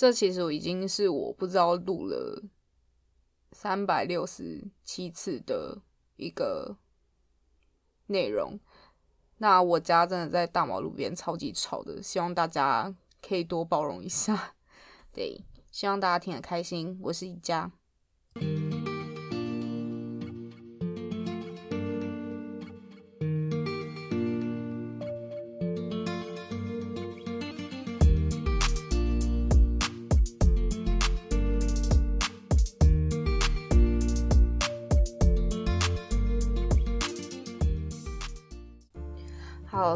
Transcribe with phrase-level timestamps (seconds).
[0.00, 2.42] 这其实已经是我不知道录了
[3.52, 5.82] 三百六十七次的
[6.16, 6.78] 一个
[8.06, 8.58] 内容。
[9.36, 14.54] 那我家真的在大马路边，超级吵的，希望大家可以多包容一下。
[15.12, 16.98] 对，希望大家听得开心。
[17.02, 17.70] 我是一家。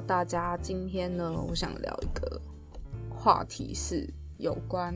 [0.00, 2.40] 大家，今天呢，我想聊一个
[3.10, 4.08] 话题，是
[4.38, 4.94] 有关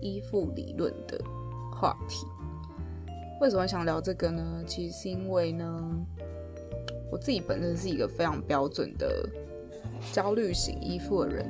[0.00, 1.22] 依附理论的
[1.72, 2.26] 话题。
[3.40, 4.62] 为什么想聊这个呢？
[4.66, 5.90] 其实是因为呢，
[7.10, 9.28] 我自己本身是一个非常标准的
[10.12, 11.46] 焦虑型依附的人。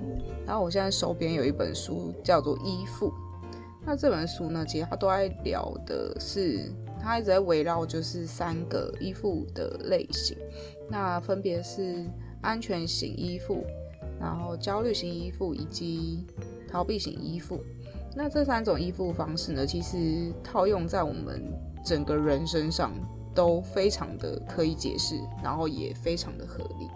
[0.46, 3.08] 然后我现在手边有一本书叫做《依附》，
[3.84, 10.36] 那这本书呢，其实它都在聊的是，它一直在围绕就是三个依附的类型，
[10.88, 12.04] 那分别是。
[12.42, 13.64] 安全型依附，
[14.18, 16.26] 然后焦虑型依附以及
[16.68, 17.62] 逃避型依附。
[18.14, 21.42] 那这三种依附方式呢，其实套用在我们
[21.84, 22.92] 整个人身上
[23.34, 26.88] 都非常的可以解释，然后也非常的合理。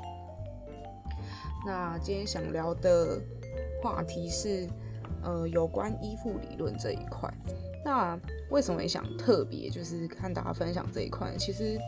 [1.66, 3.20] 那今天想聊的
[3.82, 4.68] 话题是，
[5.22, 7.32] 呃，有关依附理论这一块。
[7.84, 8.18] 那
[8.50, 11.36] 为什么想特别就是看大家分享这一块？
[11.38, 11.78] 其实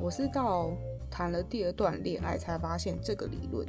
[0.00, 0.70] 我是到。
[1.12, 3.66] 谈了第二段恋爱，才发现这个理论。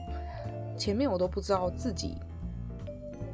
[0.78, 2.16] 前面我都不知道自己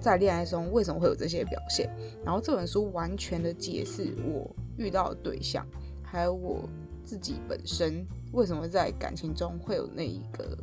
[0.02, 1.88] 在恋爱中为什么会有这些表现。
[2.26, 5.64] 然后这本书完全的解释我遇到的对象，
[6.04, 6.68] 还有我
[7.06, 10.58] 自己本身为什么在感情中会有那一个，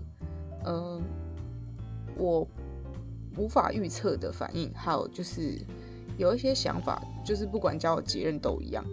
[0.65, 1.01] 嗯，
[2.17, 2.47] 我
[3.37, 5.59] 无法预测的反应，还有就是
[6.19, 8.85] 有一些想法，就是不管交了几任都一样。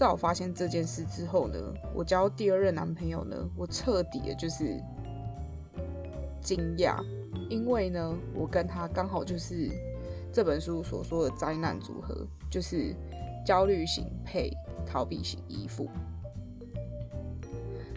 [0.00, 1.58] 在我发现这件事之后呢，
[1.94, 4.82] 我交第二任男朋友呢，我彻底的就是
[6.40, 7.04] 惊讶，
[7.50, 9.68] 因为呢，我跟他刚好就是
[10.32, 12.94] 这本书所说的灾难组合，就是
[13.44, 14.50] 焦虑型配
[14.86, 15.86] 逃避型依附。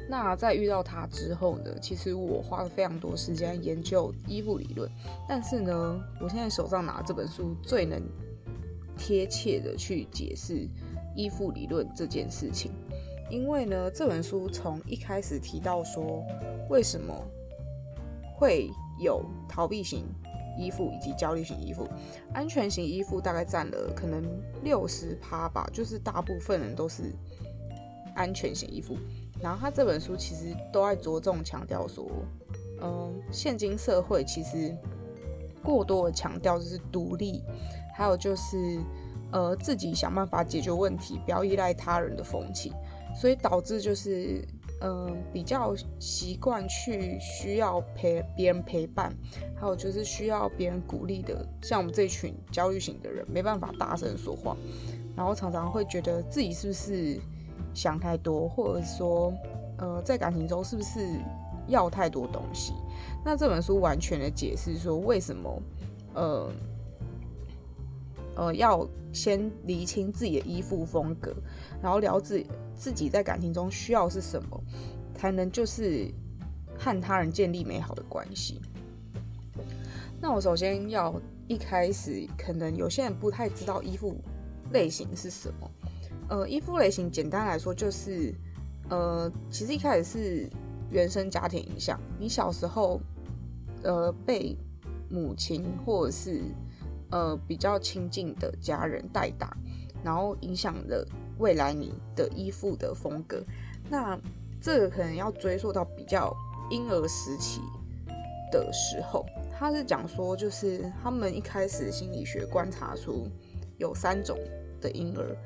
[0.09, 4.91] 那在遇到他之后呢，其实我花了非常多时间研究依附理论，
[5.25, 8.03] 但是呢，我现在手上拿这本书最能
[8.97, 10.67] 贴切的去解释。
[11.15, 12.71] 依附理论这件事情，
[13.29, 16.23] 因为呢，这本书从一开始提到说，
[16.69, 17.13] 为什么
[18.35, 18.69] 会
[18.99, 20.05] 有逃避型
[20.57, 21.87] 依附以及焦虑型依附，
[22.33, 24.23] 安全型依附大概占了可能
[24.63, 27.13] 六十趴吧，就是大部分人都是
[28.15, 28.97] 安全型依附。
[29.41, 32.09] 然后他这本书其实都在着重强调说，
[32.81, 34.75] 嗯，现今社会其实
[35.63, 37.43] 过多的强调就是独立，
[37.95, 38.79] 还有就是。
[39.33, 42.71] 呃，自己想办法解决问题，不要依赖他人的风气，
[43.19, 44.47] 所以导致就是，
[44.81, 49.11] 嗯，比较习惯去需要陪别人陪伴，
[49.59, 54.55] 还有就是需要别人鼓励的，像我们这群焦虑型的人，没办法大声说话，
[55.17, 57.19] 然后常常会觉得自己是不是
[57.73, 59.33] 想太多，或者说，
[59.79, 60.99] 呃，在感情中是不是
[61.67, 62.73] 要太多东西？
[63.25, 65.61] 那这本书完全的解释说，为什么，
[66.13, 66.51] 呃。
[68.35, 71.33] 呃，要先厘清自己的依附风格，
[71.81, 72.45] 然后了解
[72.75, 74.63] 自己在感情中需要是什么，
[75.13, 76.09] 才能就是
[76.77, 78.61] 和他人建立美好的关系。
[80.19, 84.15] 那我首先要一开始，可能有些人不太知道依附
[84.71, 85.71] 类型是什么。
[86.29, 88.33] 呃，依附类型简单来说就是，
[88.89, 90.49] 呃，其实一开始是
[90.89, 92.99] 原生家庭影响，你小时候
[93.83, 94.57] 呃被
[95.09, 96.41] 母亲或者是
[97.13, 99.55] 呃，比较亲近的家人带大，
[100.03, 101.07] 然后影响了
[101.37, 103.43] 未来你的依附的风格。
[103.87, 104.19] 那
[104.59, 106.35] 这个可能要追溯到比较
[106.71, 107.61] 婴儿时期
[108.51, 109.23] 的时候，
[109.55, 113.27] 他是讲说，就是他们一开始心理学观察出
[113.77, 114.35] 有三种
[114.81, 115.37] 的婴儿。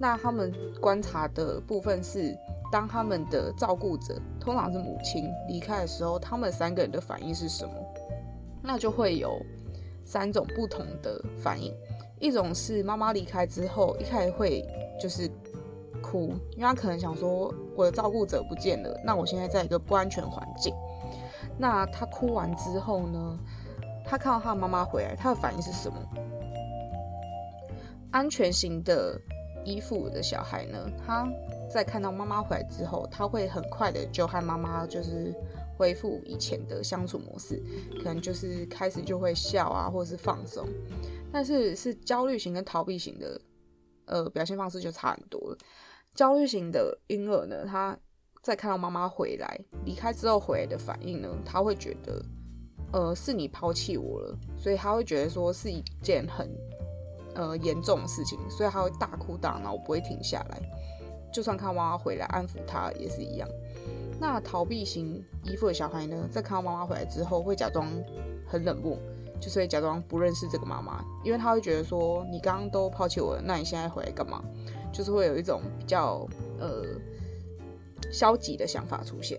[0.00, 0.50] 那他们
[0.80, 2.34] 观察的部分是，
[2.72, 7.74] 当他们的照顾者通常是母亲离开的时候，他们三个人的反应是什么？
[8.62, 9.38] 那就会有。
[10.06, 11.74] 三种不同的反应，
[12.20, 14.64] 一种是妈妈离开之后，一开始会
[15.00, 15.28] 就是
[16.00, 20.72] 哭，因为他可能想说我的照顾者不见了，那我现在在一个不安全环境。
[21.58, 23.38] 那他哭完之后呢，
[24.04, 25.98] 他看到他的妈妈回来，他的反应是什么？
[28.12, 29.20] 安全型的
[29.64, 31.28] 依附的小孩呢，他
[31.68, 35.34] 在看到妈妈回来之后，他会很快的就和妈妈就是。
[35.76, 37.62] 恢复以前的相处模式，
[37.98, 40.66] 可能就是开始就会笑啊，或者是放松。
[41.32, 43.40] 但是是焦虑型跟逃避型的，
[44.06, 45.58] 呃，表现方式就差很多了。
[46.14, 47.98] 焦虑型的婴儿呢，他
[48.42, 52.24] 在看到妈妈回来离开之后回来的反应呢，他会觉得，
[52.92, 56.48] 呃，是你抛弃我了，所以他会觉得说是一件很，
[57.34, 60.62] 呃，严重的事情，所以他会大哭大闹，不会停下来。
[61.32, 63.46] 就算看妈妈回来安抚他也是一样。
[64.18, 67.86] 那逃避型依附的小孩呢，在看到妈妈回来之后，会假装
[68.46, 68.98] 很冷漠，
[69.40, 74.42] 就是会假装不认识这个妈妈，因为他会觉得说你刚刚都抛弃我了，那你现在回来干嘛？
[74.92, 76.26] 就是会有一种比较
[76.58, 76.84] 呃
[78.10, 79.38] 消极的想法出现。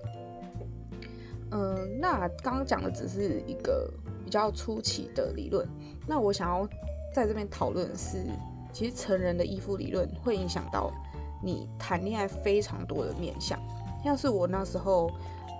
[1.51, 3.91] 嗯，那刚刚讲的只是一个
[4.23, 5.67] 比较初期的理论。
[6.05, 6.67] 那我想要
[7.13, 8.23] 在这边讨论是，
[8.71, 10.91] 其实成人的依附理论会影响到。
[11.39, 13.59] 你谈恋爱非常多的面相，
[14.03, 15.11] 像是我那时候，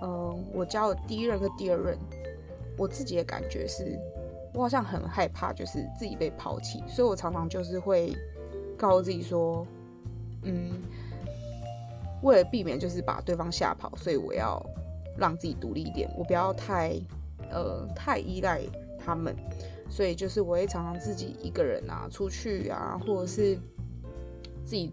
[0.02, 1.98] 嗯，我交了第一任跟第二任，
[2.76, 3.98] 我自己的感觉是，
[4.54, 8.16] 我好像很害怕，就是自己被抛弃，所以我常常就是会
[8.76, 9.66] 告诉自己说，
[10.42, 10.80] 嗯，
[12.22, 14.64] 为了避免就是把对方吓跑，所以我要
[15.16, 16.98] 让自己独立一点，我不要太，
[17.50, 18.62] 呃，太依赖
[18.98, 19.36] 他们，
[19.90, 23.56] 所以就是我会常常自己一个人啊出去啊，或者是
[24.64, 24.92] 自己。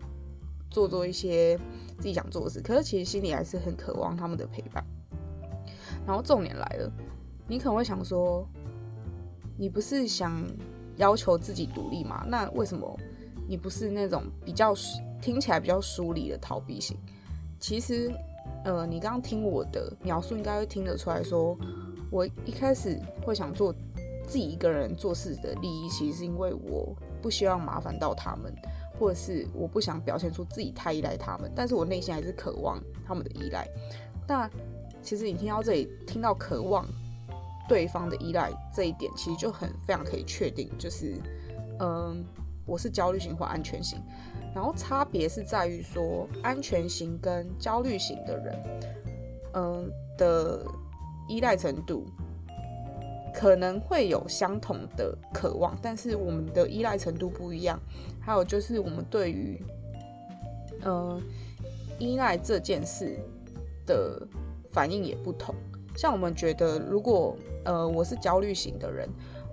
[0.72, 1.58] 做做一些
[1.98, 4.84] 自己想做的事，可是其实心里还是很渴望他们的陪伴。
[6.06, 6.92] 然后重点来了，
[7.48, 8.48] 你可能会想说，
[9.58, 10.46] 你不是想
[10.98, 12.26] 要求自己独立吗？
[12.28, 13.00] 那为什么
[13.48, 14.74] 你不是那种比较
[15.22, 16.98] 听起来比较疏离的逃避型？
[17.60, 18.14] 其实，
[18.64, 21.58] 呃，你刚刚听我的描述，应该会听得出来说，
[22.12, 23.74] 我一开始会想做
[24.28, 28.54] 自己一个人做事的利益，其实是因为我不希望麻烦到他们。
[29.00, 33.68] 或者是我不想表现出自己太依赖他们，但是我内心还是渴望他们的依赖。
[34.28, 34.50] 那
[35.02, 36.86] 其实你听到这里，听到渴望
[37.70, 41.16] 对方的依赖这一点，其实就很非常可以确定，就是
[41.80, 42.26] 嗯，
[42.66, 44.00] 我是焦虑型或安全型。
[44.54, 48.64] 然后差别是在于说，安全型跟焦虑型的人，
[49.54, 50.66] 嗯的
[51.28, 52.08] 依赖程度
[53.36, 57.78] 可能会有相同的渴望，但是我们的依赖程度不一样。
[58.22, 59.62] 还有就是，我们对于，
[60.84, 61.22] 呃，
[62.00, 63.20] 依赖这件事
[63.86, 64.26] 的
[64.72, 65.54] 反应也不同。
[65.98, 67.36] 像我们觉得，如果
[67.66, 69.08] 呃我是焦虑型的人，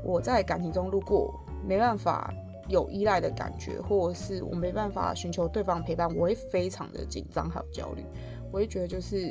[0.04, 1.34] 我在感情中如果
[1.66, 2.32] 没办法
[2.68, 8.04] 有依赖的感觉，或者是我没办法寻求对方陪伴，我会非常的紧张还有焦虑。
[8.50, 9.30] 我会觉得就是，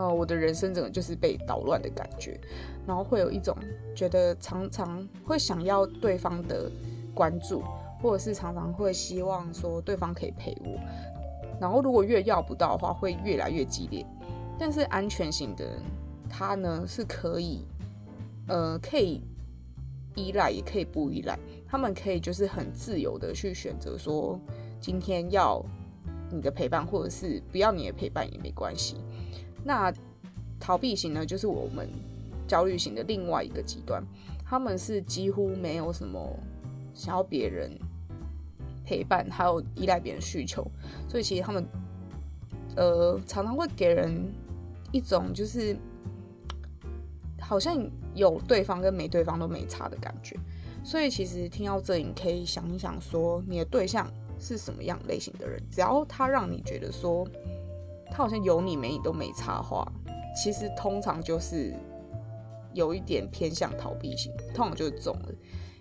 [0.00, 2.40] 呃，我的人生整个就是被捣乱的感觉，
[2.86, 3.54] 然后会有一种
[3.94, 6.70] 觉得常常会想要对方的
[7.14, 7.62] 关注。
[8.02, 10.80] 或者是常常会希望说对方可以陪我，
[11.60, 14.06] 然后如果越要不到的话，会越来越激烈。
[14.58, 15.82] 但是安全型的人，
[16.26, 17.66] 他呢是可以，
[18.48, 19.22] 呃，可以
[20.14, 21.38] 依赖，也可以不依赖。
[21.68, 24.40] 他们可以就是很自由的去选择说，
[24.80, 25.62] 今天要
[26.30, 28.96] 你的陪伴，或者是不要你的陪伴也没关系。
[29.64, 29.92] 那
[30.58, 31.88] 逃避型呢，就是我们
[32.46, 34.02] 焦虑型的另外一个极端，
[34.44, 36.38] 他们是几乎没有什么
[36.94, 37.70] 想要别人。
[38.82, 40.66] 陪伴还有依赖别人需求，
[41.08, 41.64] 所以其实他们，
[42.74, 44.28] 呃，常常会给人
[44.90, 45.76] 一种就是
[47.40, 50.36] 好像有对方跟没对方都没差的感觉。
[50.82, 55.62] 所以其实听到这里，你可以想一想，说你的对象是什么样类型的人？
[55.70, 57.24] 只要他让你觉得说
[58.10, 59.86] 他好像有你没你都没差话，
[60.36, 61.74] 其实通常就是
[62.74, 65.28] 有一点偏向逃避型，通常就是中了。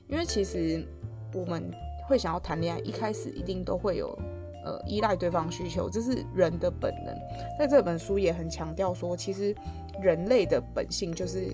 [0.07, 0.85] 因为其实
[1.33, 1.71] 我们。
[2.09, 4.17] 会想要谈恋爱，一开始一定都会有
[4.65, 7.15] 呃依赖对方需求，这是人的本能。
[7.59, 9.55] 在这本书也很强调说，其实
[10.01, 11.53] 人类的本性就是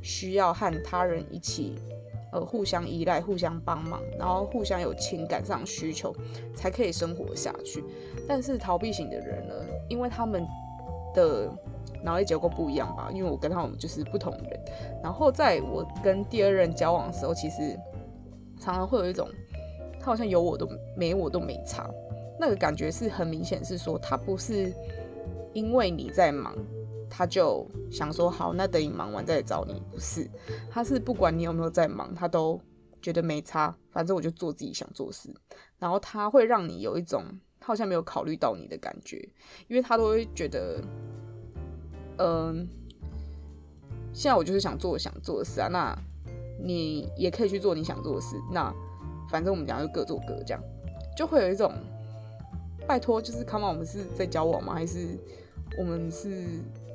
[0.00, 1.74] 需要和他人一起
[2.30, 6.14] 呃互相依赖、互相帮忙，然后互相有情感上需求，
[6.54, 7.82] 才可以生活下去。
[8.28, 9.54] 但是逃避型的人呢，
[9.88, 10.46] 因为他们
[11.14, 11.50] 的
[12.02, 14.60] 脑力结构不一样吧，因为我跟他们就是不同人。
[15.02, 17.78] 然后在我跟第二任交往的时候，其实
[18.60, 19.28] 常常会有一种。
[20.00, 20.66] 他好像有我都
[20.96, 21.90] 没我都没差，
[22.38, 24.72] 那个感觉是很明显，是说他不是
[25.52, 26.54] 因为你在忙，
[27.10, 30.30] 他就想说好，那等你忙完再来找你，不是，
[30.70, 32.58] 他是不管你有没有在忙，他都
[33.02, 35.34] 觉得没差，反正我就做自己想做事，
[35.80, 37.24] 然后他会让你有一种
[37.68, 39.16] 好像没有考虑到你的感觉，
[39.68, 40.80] 因为他都会觉得，
[42.16, 42.66] 嗯，
[44.12, 45.96] 现在我就是想做想做的事啊，那
[46.60, 48.74] 你也可以去做你想做的事，那。
[49.30, 50.62] 反正我们俩就各做各，这样
[51.14, 51.70] 就会有一种
[52.86, 54.72] 拜托，就是看嘛，我们是在交往吗？
[54.72, 55.18] 还是
[55.78, 56.46] 我们是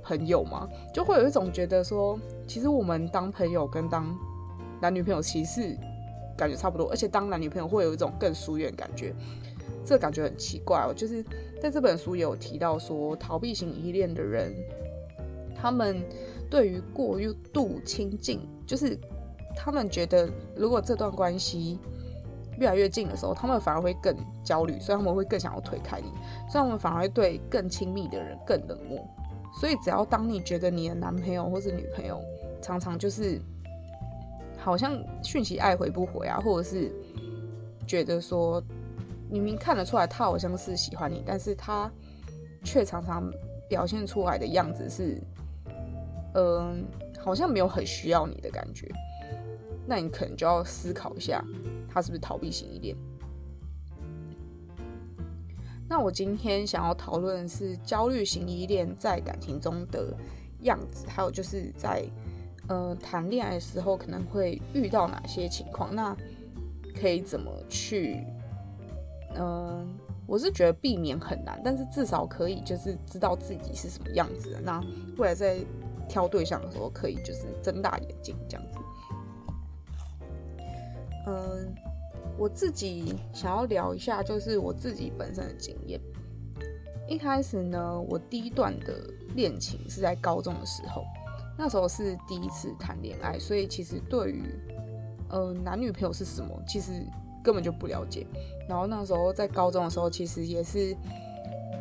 [0.02, 0.68] 朋友吗？
[0.92, 4.18] 就会有一种觉得说，其实我们当朋友跟当
[4.82, 5.78] 男女朋友其实
[6.36, 9.14] 感觉差不多，而且当男女朋友会有一种更疏远感觉，
[9.86, 10.94] 这感觉很奇怪哦。
[10.94, 11.24] 就是
[11.62, 14.54] 在这本书也有提到说，逃避型依恋的人，
[15.56, 16.02] 他们
[16.50, 17.20] 对于过
[17.52, 18.98] 度亲近，就是
[19.56, 21.80] 他们觉得如果这段关系
[22.60, 26.08] 越来越近的时候，他们反而会更焦虑，所以他们会更想要推开你，
[26.50, 29.04] 所以他们反而会对更亲密的人更冷漠。
[29.60, 32.20] 所以只要当你觉得你的男朋友或是女朋友
[32.60, 33.40] 常常就是
[34.58, 36.92] 好像讯息爱回不回啊，或者是
[37.88, 38.62] 觉得说
[39.34, 41.92] 明明看得出来他好像是喜欢你，但是他
[42.64, 43.34] 却常常
[43.68, 45.20] 表现出来的样子是，
[46.36, 46.86] 嗯，
[47.20, 48.88] 好像没有很需要你的感觉，
[49.88, 51.44] 那你可能就要思考一下，
[51.90, 52.96] 他是不是逃避型依恋。
[55.90, 60.16] 那我今天想要讨论的是焦虑型依恋在感情中的
[60.60, 62.06] 样子，还有就是在
[62.68, 66.16] 呃谈恋爱的时候可能会遇到哪些情况，那
[66.94, 68.24] 可以怎么去？
[69.36, 74.62] 嗯，我是觉得避免很难，但是至少可以就是知道自己是什么样子的。
[74.62, 74.84] 那
[75.18, 75.60] 未来在
[76.08, 78.78] 挑对象的时候，可以就是睁大眼睛这样子。
[81.28, 81.76] 嗯。
[82.36, 86.02] 我自己想要聊一下，就是我自己本身的经验。
[87.08, 91.04] 一开始呢，我第一段的恋情是在高中的时候，
[91.56, 94.44] 那时候是第一次谈恋爱，所以其实对于
[95.30, 97.06] 呃男女朋友是什么，其实
[97.44, 98.26] 根本就不了解。
[98.68, 100.96] 然后那时候在高中的时候，其实也是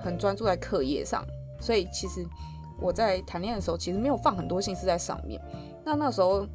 [0.03, 1.25] 很专注在课业上，
[1.61, 2.27] 所以其实
[2.81, 5.41] 我在谈恋爱的时候，其实没有放很多心思在上面。
[5.85, 6.47] 那那时候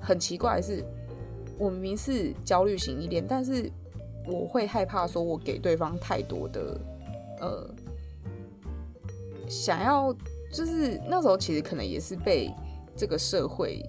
[0.00, 0.84] 很奇怪的是。
[1.56, 3.70] 我明明是焦虑型依恋，但是
[4.26, 6.80] 我会害怕说，我给对方太多的
[7.40, 7.70] 呃，
[9.48, 10.12] 想要
[10.52, 12.50] 就是那时候其实可能也是被
[12.96, 13.80] 这个社会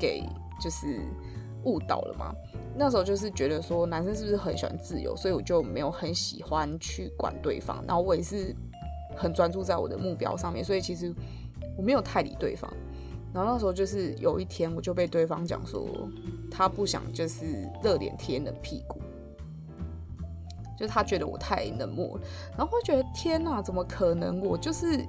[0.00, 0.22] 给
[0.58, 1.02] 就是
[1.64, 2.34] 误导了嘛。
[2.76, 7.84] 那时候就是觉得说，男生是不是很喜欢自由，所以我就没有很喜欢去管对方。
[7.86, 8.54] 然后我也是
[9.16, 11.14] 很专注在我的目标上面，所以其实
[11.76, 12.72] 我没有太理对方。
[13.32, 15.86] 然后那时候就是有一天，我就被对方讲说，
[16.50, 19.00] 他不想就是热脸贴冷屁股，
[20.76, 22.22] 就是他觉得我太冷漠了。
[22.56, 24.40] 然后会觉得天哪，怎么可能？
[24.40, 25.04] 我就是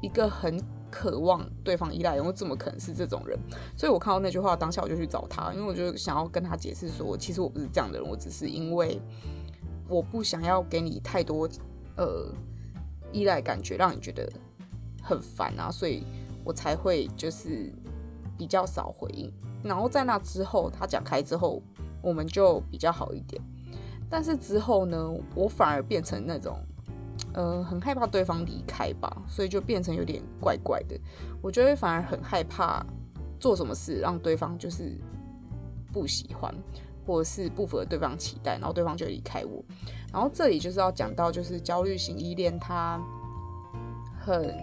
[0.00, 0.58] 一个很
[0.94, 3.36] 渴望对方依赖，然后怎么可能是这种人？
[3.76, 9.00] 所以我看到那句话当下我就去找他，因为我就想要跟他解释说，其实我不是这样的人，我只是因为
[9.88, 11.48] 我不想要给你太多
[11.96, 12.32] 呃
[13.12, 14.30] 依赖感觉，让你觉得
[15.02, 16.04] 很烦啊，所以。
[16.46, 17.72] 我才会就是
[18.36, 19.32] 比较少回应，
[19.62, 21.62] 然后在那之后他讲开之后，
[22.02, 23.40] 我们就比较好一点。
[24.10, 26.62] 但是之后呢，我反而变成那种，
[27.32, 30.98] 呃，很害怕对方离开吧，所以就变成有点怪怪的。
[31.42, 32.84] 我觉得反而很害怕
[33.38, 34.96] 做什么事让对方就是
[35.92, 36.54] 不喜欢，
[37.06, 39.64] 或者是不符合对方期待，然后对方就离开我。
[40.12, 43.00] 然后这里就是要讲到，就是焦虑型依恋，它
[44.18, 44.54] 很。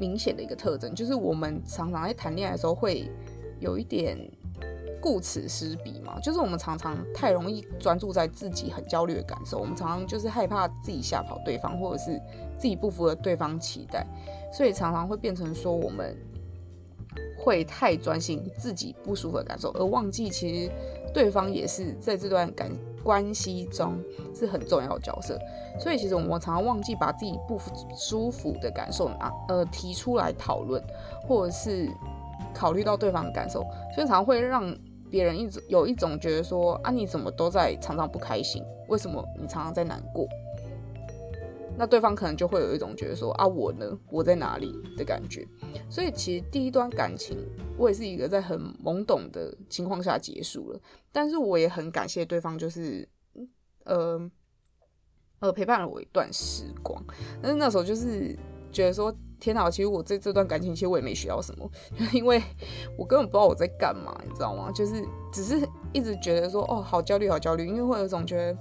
[0.00, 3.06] 明显的一个特征就是，我们常常在谈恋爱的时候会
[3.58, 4.16] 有一点
[5.00, 12.20] 顾此失彼嘛，就是我们常常太容易专注在自己很焦虑的感受，我们常常就是害怕自己吓跑对方，或者是
[12.58, 14.06] 自己不符合对方期待，
[14.52, 16.16] 所以常常会变成说我们
[17.38, 20.72] 会太专心自己不舒服的感受，而忘记其实
[21.14, 22.70] 对方也是在这段感。
[23.02, 23.98] 关系中
[24.34, 25.38] 是很重要的角色，
[25.78, 27.58] 所以其实我们常常忘记把自己不
[27.96, 30.84] 舒服的感受拿呃提出来讨论，
[31.26, 31.88] 或者是
[32.52, 33.62] 考虑到对方的感受，
[33.94, 34.76] 所以常常会让
[35.10, 40.28] 别人一直有一种觉得说啊你怎么都在常常不开心，为什么你常常在难过？
[41.78, 45.46] 那对方可能就会有一种觉得说啊我呢我在哪里的感觉，
[45.88, 47.38] 所以其实第一段感情
[47.78, 53.08] 我也是一个在很懵懂的情况下结束了，但是我也很感谢对方，就是
[53.84, 54.30] 呃
[55.38, 57.02] 呃陪伴了我一段时光，
[57.40, 58.36] 但是那时候就是
[58.72, 61.70] 觉得说天哪，其实我这这段感情其实我也没学到什么，
[62.12, 62.42] 因为
[62.96, 64.70] 我根本不知道我在干嘛，你知道吗？
[64.72, 68.58] 就是只是一直觉得说哦好焦虑好焦虑，因为会有种觉得。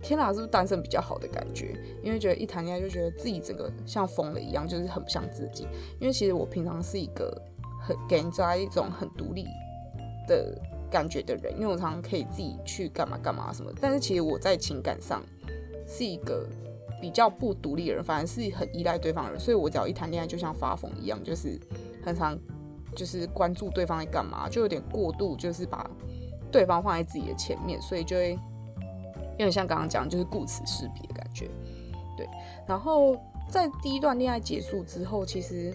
[0.00, 1.74] 天哪，是不是单身比较好的感觉？
[2.04, 5.66] 因为觉得一谈恋爱就觉得自己整个像疯了一样，就是很不像自己。
[5.98, 7.36] 因为其实我平常是一个
[7.82, 9.44] 很给人家一种很独立
[10.28, 10.56] 的
[10.88, 13.72] 感觉的人，因为我常常可以自己去干嘛干嘛什么。
[13.80, 15.20] 但是其实我在情感上
[15.84, 16.48] 是一个
[17.00, 19.40] 比较不独立的人，反而是很依赖对方的人。
[19.40, 21.58] 所以我只要一谈恋爱，就像发疯一样，就是
[22.04, 22.38] 很常
[22.96, 25.88] 就是关注对方在干嘛，就有点过度，就是把
[26.50, 28.38] 对方放在自己的前面，所以就会。
[29.32, 31.48] 有点像刚刚讲，就是顾此失彼的感觉，
[32.16, 32.28] 对。
[32.66, 33.16] 然后
[33.48, 35.72] 在第一段恋爱结束之后，其实，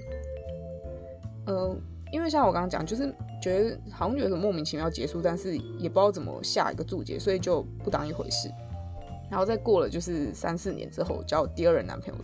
[1.45, 1.73] 呃，
[2.11, 8.51] 因为像我刚刚讲，就是觉得好像觉得莫名其妙结束，但是也不知道怎么下一个注解，所以就不当一回事。
[9.33, 12.19] 然后再过了就是三四年之后，交第二任男朋友，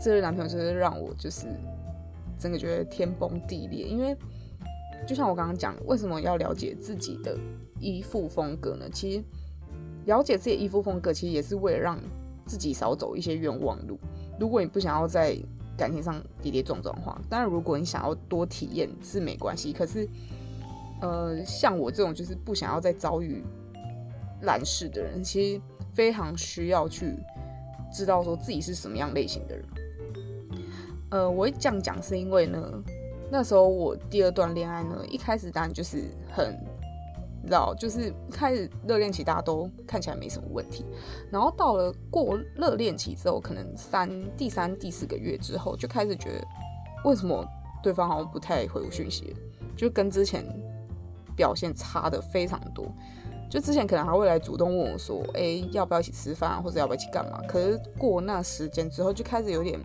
[0.00, 1.48] 这任男朋友就是让我就是
[2.38, 4.16] 真的觉得天崩地裂，因为
[5.04, 7.36] 就像我刚刚讲，为什么要了解自己的
[7.80, 8.88] 依附风格呢？
[8.92, 9.24] 其实
[10.04, 11.98] 了解自己依附风格，其实也是为了让
[12.46, 13.98] 自己少走一些冤枉路。
[14.38, 15.36] 如果你不想要在
[15.76, 19.72] 感情上跌跌撞撞的话，当然如果你想要多体验是没关系。
[19.72, 20.08] 可是，
[21.00, 23.42] 呃，像我这种就是不想要再遭遇
[24.42, 25.60] 烂事的人，其实
[25.94, 27.14] 非常需要去
[27.92, 29.64] 知道说自己是什么样类型的人。
[31.10, 32.82] 呃，我会这样讲是因为呢，
[33.30, 36.58] 那时候我第二段恋爱呢，一开始当然就是很。
[37.44, 40.86] 知道，就是开始热恋期，大家都看起来没什么问题。
[41.28, 46.46] 然后到了过热恋期之后，可能三、第三、第四个月之后，就开始觉得
[47.04, 47.44] 为什么
[47.82, 49.34] 对方好像不太回我讯息，
[49.76, 50.44] 就跟之前
[51.34, 52.86] 表现差的非常多。
[53.52, 59.78] 就之前可能还会来主动问我说：“哎，要不要一起吃饭，或者要不要一起干嘛？”可是过那时间之后，就开始有点。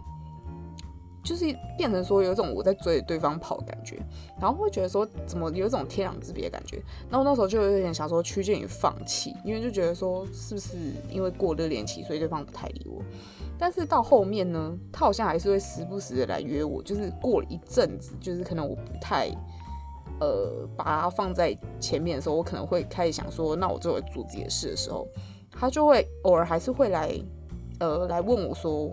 [1.21, 1.43] 就是
[1.77, 3.97] 变成说有一种我在追着对方跑的感觉，
[4.39, 6.81] 然后会觉得说怎么有一种天壤之别的感觉。
[7.09, 10.77] 然后那时候就有点想说趋近于放弃，因为就觉得说是不是
[11.11, 13.03] 因为过热恋期，所以对方不太理我。
[13.59, 16.81] 但是到后面呢，他好像还是会时不时的来约我。
[16.81, 19.27] 就是过了一阵子，就是可能我不太
[20.19, 25.07] 呃把它放在前面的时候，我可能会开始想说，那我作为做自己的事的时候，
[25.51, 27.11] 他就会偶尔还是会来
[27.79, 28.91] 呃来问我说。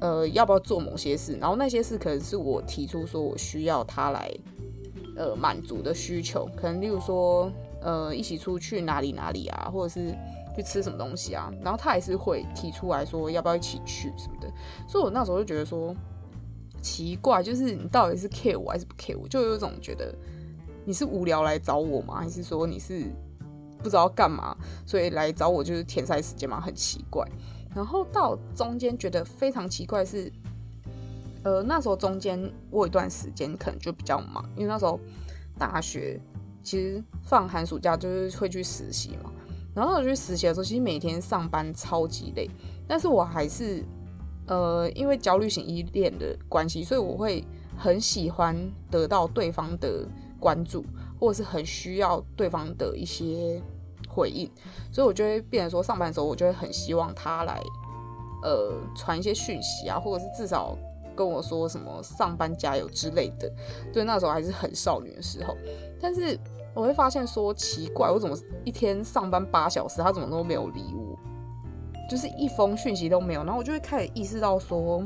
[0.00, 1.36] 呃，要不要做某些事？
[1.40, 4.30] 然后那些事可能是我提出说我需要他来，
[5.16, 6.48] 呃，满足的需求。
[6.56, 10.14] 可能例如说，呃，一起出去哪里哪里啊，或者是
[10.54, 11.52] 去吃什么东西啊。
[11.64, 14.48] 然后他还是会提出来说要不要一起去什么的。
[14.86, 15.92] 所以我那时候就觉得说
[16.80, 19.26] 奇怪，就是你到底是 care 我还是不 care 我？
[19.28, 20.14] 就有一种觉得
[20.84, 22.16] 你是无聊来找我吗？
[22.20, 23.04] 还是说你是
[23.78, 24.56] 不知道干嘛，
[24.86, 26.60] 所以来找我就是填塞时间吗？
[26.60, 27.26] 很奇怪。
[27.74, 30.32] 然后到中间觉得非常奇怪是，
[31.44, 34.98] 呃，那时候中间我有一段时间可能就比较忙，因为那时候
[35.58, 36.18] 大学
[36.62, 39.30] 其实放寒暑假就是会去实习嘛。
[39.74, 42.50] 然后我去实习的时候，其实每天上班超级累，
[42.88, 43.84] 但是我还是
[44.48, 47.44] 呃，因为焦虑型依恋的关系，所以我会
[47.76, 48.56] 很喜欢
[48.90, 50.04] 得到对方的
[50.40, 50.84] 关注，
[51.20, 53.62] 或者是很需要对方的一些。
[54.10, 54.50] 回应，
[54.90, 57.62] 所以我就会变成说，上班的时候我就会很希望他来，
[58.42, 60.76] 呃，传一些讯息啊，或者是至少
[61.14, 63.52] 跟我说什么上班加油之类的。
[63.92, 65.54] 对，那时候还是很少女的时候，
[66.00, 66.36] 但是
[66.74, 71.16] 我会发现说奇怪，我怎么一天上班八小时，他怎么都没有理我，
[72.08, 73.44] 就是一封讯息都没有。
[73.44, 75.04] 然后我就会开始意识到说，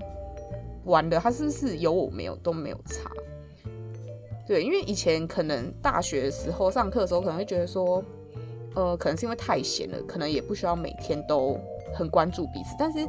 [0.84, 3.10] 完了，他是不是有我没有都没有查？
[4.46, 8.02] 对，因为以前可能大学的时候上课的时候，可能会觉得说。
[8.74, 11.60] 呃，可能是因为太闲了，可能也不需要每天都
[11.94, 12.74] 很关注彼此。
[12.78, 13.06] 但是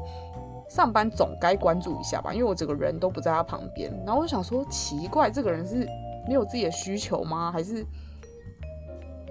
[0.68, 3.90] 上班总该关注一下吧，因为我整个人都不在他旁边。
[4.06, 5.88] 然后我就想说，奇怪，这个人是
[6.28, 7.50] 没有自己的需求吗？
[7.50, 7.82] 还是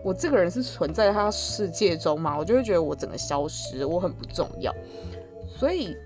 [0.04, 2.36] 我这个人是存在他世界中吗？
[2.38, 4.74] 我就会觉得我整个消失，我很不重要。
[5.46, 5.96] 所以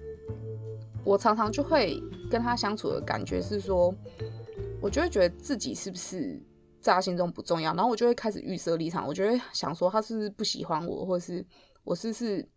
[1.04, 3.94] 我常常就会跟他相处的感觉是说，
[4.80, 6.40] 我就会觉得自己是不是？
[6.78, 11.44] 在他心中不重要，然后我就会开始预设立场，我就会想说他是不是不喜欢我，或者是
[11.82, 12.48] 我是不是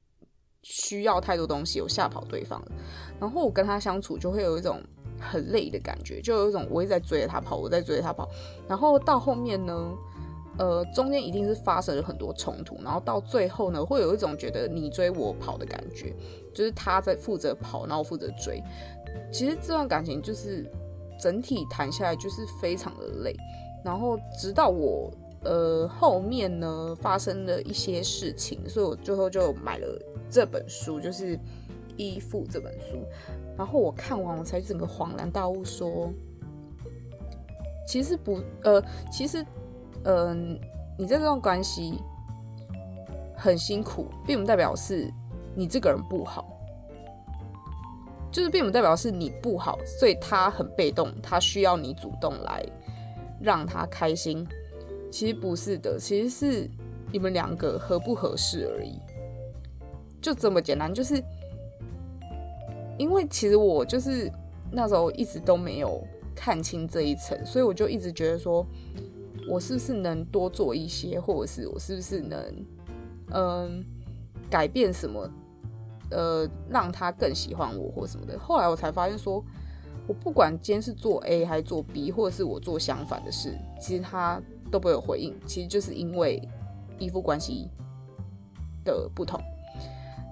[0.61, 2.71] 需要太多东西，我吓跑对方了。
[3.19, 4.79] 然后我跟他相处就会有一种
[5.19, 8.29] 很累的感觉，就有一种我一直在追着他跑，我在追着他跑。
[8.67, 9.97] 然后到后面呢，
[10.59, 16.13] 呃，中间一定是发生了很多冲突，然后到最后呢，会有一种觉得你追我跑的感觉，
[16.53, 18.61] 就是他在负责跑，然后负责追。
[19.31, 20.69] 其实这段感情就是
[21.17, 23.33] 整体谈下来就是非常的累。
[23.85, 25.09] 然后直到我
[25.45, 29.87] 呃后面呢发生了一些事情，所以我最后就买了
[30.29, 31.37] 这本书，就是
[31.95, 32.97] 《依附》这本书。
[33.57, 36.11] 然后我看完，我才整个恍然大悟，说
[37.87, 39.45] 其实不呃，其实
[40.05, 40.59] 嗯，
[40.97, 42.01] 你在这段关系
[43.35, 45.11] 很辛苦，并不代表是
[45.55, 46.45] 你这个人不好，
[48.31, 52.65] 就是并不代表是你不好，所以他很被动，他需要你主动来。
[53.41, 54.45] 让他开心，
[55.09, 56.69] 其实不是的，其实是
[57.09, 58.99] 你们两个合不合适而已，
[60.21, 60.93] 就这么简单。
[60.93, 61.23] 就是
[62.97, 64.29] 因为其实我就是
[64.69, 68.65] 那时候一直都没有看清这一层，所以我就一直觉得说，
[69.49, 72.65] 我是不是能多做一些，或者是我是不是能
[73.33, 73.83] 嗯
[74.49, 75.29] 改变什么，
[76.11, 78.37] 呃，让他更喜欢我或什么的。
[78.37, 79.43] 后来我才发现说。
[80.07, 85.39] 我不管今天是做 A 还是做 B，或者是我做相反的事，其实他都不会有回应。
[85.45, 86.41] 其实就是因为
[86.97, 87.69] 依附关系
[88.83, 89.39] 的不同。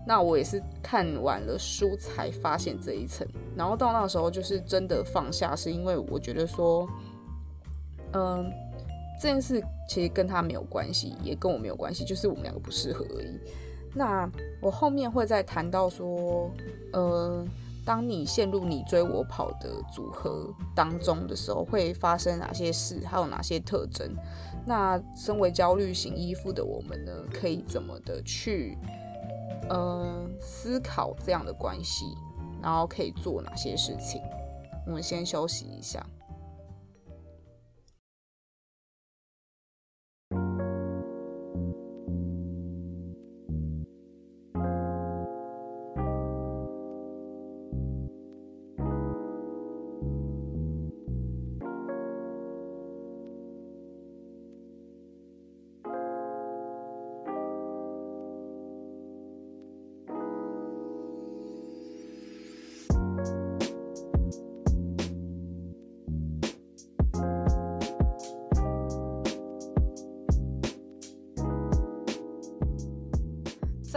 [0.08, 6.89] 那我也是看完了书才发现这一层，然后到那时候就是真的放下，是因为我觉得说，
[8.13, 8.51] 嗯，
[9.19, 13.39] 这件事其实跟他没有关系，也跟我没有关系，就是我们两个不适合而已。
[13.95, 14.30] 那
[14.62, 16.51] 我后面会再谈到说，
[16.93, 17.43] 呃，
[17.84, 24.15] 当你陷入你追我跑的组合当中的时候，会发生哪些事，还有哪些特征？
[24.65, 28.77] 那身为焦虑型依附的我们呢，可以怎么的去？
[29.69, 32.06] 呃，思考这样的关系，
[32.62, 34.21] 然后可以做哪些事情？
[34.86, 36.06] 我们先休息一下。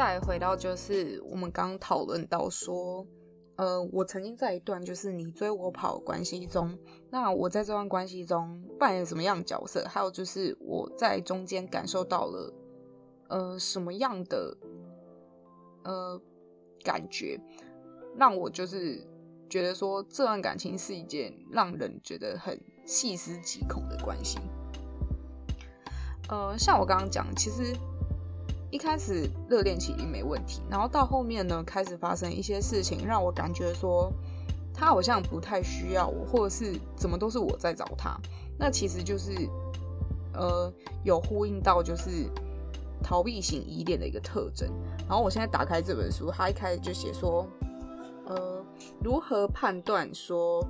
[0.00, 3.06] 再回到就是我们刚讨论到说，
[3.56, 6.74] 呃，我曾经在一段就是你追我跑关系中，
[7.10, 9.84] 那我在这段关系中扮演什么样的角色？
[9.86, 12.54] 还有就是我在中间感受到了
[13.28, 14.56] 呃什么样的
[15.84, 16.18] 呃
[16.82, 17.38] 感觉，
[18.16, 19.06] 让我就是
[19.50, 24.38] 觉得说这段感情是一件让人觉得很细思极恐的关系。
[26.30, 27.76] 呃，像我刚刚讲，其实。
[28.70, 34.12] 一开始热恋期没问题，然后到后面呢，开始发生一些事情，让我感觉说
[34.72, 38.16] 他好像不太需要我，或者是怎么都是我在找他。
[38.56, 39.32] 那其实就是
[40.34, 42.30] 呃有呼应到就是
[43.02, 44.70] 逃避型依恋的一个特征。
[45.00, 47.44] 然后我现在打开这本书，他一开始就写说，
[48.26, 48.64] 呃，
[49.02, 50.64] 如何判断说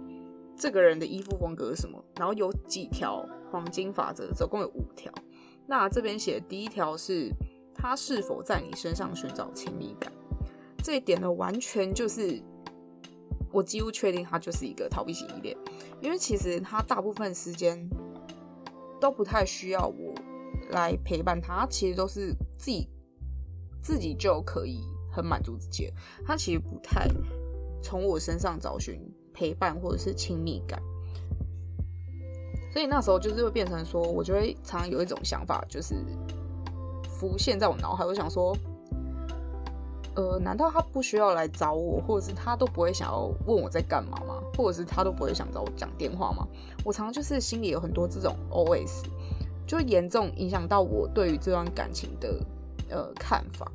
[0.56, 2.02] 这个人的依附风格是什么？
[2.16, 5.12] 然后有几条黄金法则，总共有五条。
[5.66, 7.30] 那这边写第一条是。
[7.80, 10.12] 他是否在你身上寻找亲密感？
[10.82, 12.38] 这一点呢，完全就是
[13.50, 15.56] 我几乎确定他就是一个逃避型依恋，
[16.02, 17.88] 因为其实他大部分时间
[19.00, 20.14] 都不太需要我
[20.70, 22.86] 来陪伴他，其实都是自己
[23.82, 25.90] 自己就可以很满足自己。
[26.24, 27.08] 他其实不太
[27.82, 29.00] 从我身上找寻
[29.32, 30.78] 陪伴或者是亲密感，
[32.72, 35.94] 所以那时候就是会变成说，我就会常常有一种想法，就是。
[37.20, 38.56] 浮现在我脑海，我想说，
[40.14, 44.40] 呃，难道他不需要来找我，或者是他都不会想要问我在干嘛吗？
[44.56, 46.48] 或者是他都不会想找我讲电话吗？
[46.82, 49.04] 我常常就是心里有很多这种 OS，
[49.66, 52.40] 就严重影响到我对于这段感情的
[52.88, 53.70] 呃看法。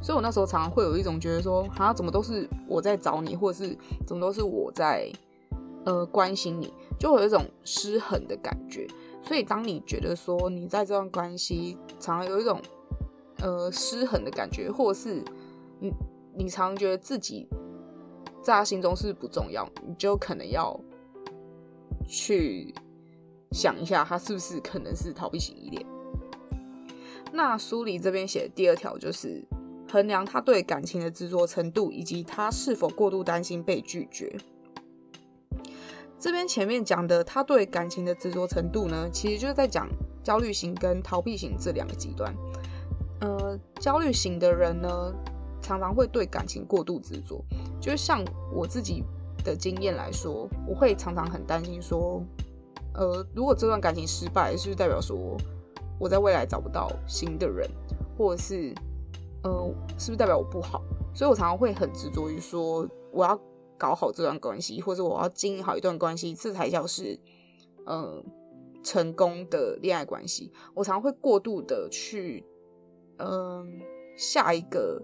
[0.00, 5.12] 所以我那时候常常会有一种觉得说，好像怎么都是我在找你，或者是怎么都是我在
[5.84, 8.88] 呃关心你，就有一种失衡的感觉。
[9.22, 12.60] 所以，当你觉得说你在这段关系常常有一种
[13.38, 15.22] 呃失衡的感觉，或者是
[15.78, 15.92] 你
[16.34, 17.46] 你常觉得自己
[18.42, 20.78] 在他心中是不重要，你就可能要
[22.08, 22.74] 去
[23.52, 25.86] 想一下，他是不是可能是逃避型依恋。
[27.32, 29.44] 那书里这边写的第二条就是
[29.88, 34.36] 衡量他对感情的执着程度，以及他是否过度担心被拒绝。
[36.20, 39.88] 这边前面讲的他对感情的执着程度呢，其实就是在讲
[40.22, 42.32] 焦虑型跟逃避型这两个极端。
[43.20, 45.12] 呃，焦虑型的人呢，
[45.62, 47.42] 常常会对感情过度执着，
[47.80, 49.02] 就是像我自己
[49.42, 52.22] 的经验来说，我会常常很担心说，
[52.92, 55.38] 呃，如果这段感情失败，是不是代表说
[55.98, 57.66] 我在未来找不到新的人，
[58.18, 58.74] 或者是
[59.42, 60.82] 呃，是不是代表我不好？
[61.14, 63.40] 所以我常常会很执着于说，我要。
[63.80, 67.18] 搞好这段关系，或者我要经营好一段关系，这才叫是，
[67.86, 68.22] 呃，
[68.82, 70.52] 成功的恋爱关系。
[70.74, 72.44] 我常会过度的去，
[73.16, 73.80] 嗯，
[74.18, 75.02] 下一个，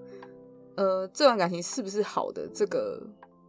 [0.76, 3.02] 呃，这段感情是不是好的这个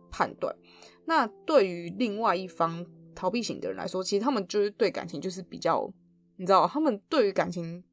[0.10, 0.56] 判断。
[1.04, 5.92] 那对于另外一方逃避型的人来说，其实他们就是对感情就是比较，
[6.38, 7.84] 你知道，他们对于感情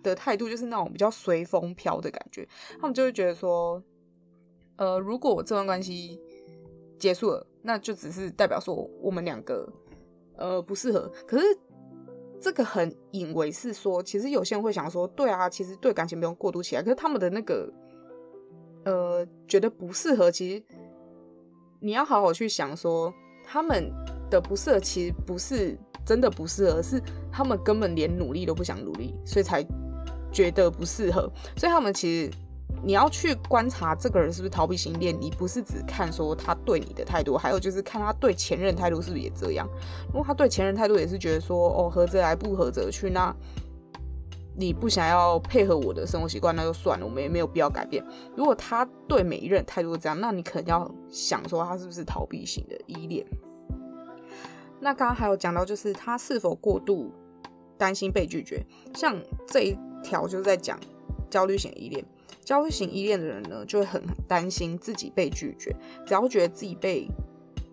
[0.00, 2.48] 的态度就是那种比较随风飘的感觉。
[2.80, 3.82] 他们就会觉得说，
[4.76, 6.20] 呃，如果我这段关系。
[6.98, 9.70] 结束了，那就只是代表说我们两个
[10.36, 11.10] 呃不适合。
[11.26, 11.44] 可是
[12.40, 16.82] 这个很以为是说，其实有些人会想说，对啊，其实对感情不用过度起来。
[16.82, 17.72] 可是他们的那个
[18.84, 20.62] 呃觉得不适合，其实
[21.80, 23.12] 你要好好去想说，
[23.44, 23.90] 他们
[24.30, 27.02] 的不适合其实不是真的不适合，是
[27.32, 29.66] 他们根本连努力都不想努力，所以才
[30.32, 31.30] 觉得不适合。
[31.56, 32.30] 所以他们其实
[32.84, 39.66] 你要去观察这个人是不是逃避型恋，你不是只看说他对你的态度，还有就是看他对前任态度是不是也这样。
[40.08, 43.34] 如果他对前任态度也是觉得说哦合则来不合则去，那
[44.54, 48.04] 你不想要配合我的生活习惯，那就算了，我们也没有必要改变。
[48.36, 53.26] 如果他对每一任态度这样，那你可能要想说他是不是逃避型的依恋。
[54.78, 57.10] 那刚刚还有讲到，就是他是否过度
[57.78, 58.62] 担心被拒绝，
[58.94, 59.16] 像
[59.46, 60.78] 这一条就是在讲
[61.30, 62.04] 焦虑型依恋。
[62.44, 65.74] 焦虑型依恋的人呢，就会很担心自己被拒绝，
[66.06, 67.08] 只要觉得自己被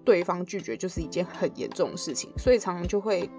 [0.05, 3.29] 对方拒绝，就是一件很严重的事情，所以常常就会。